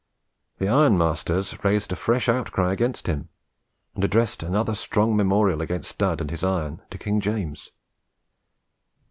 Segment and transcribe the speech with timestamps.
[0.57, 3.29] The ironmasters raised a fresh outcry against him,
[3.93, 7.71] and addressed another strong memorial against Dud and his iron to King James.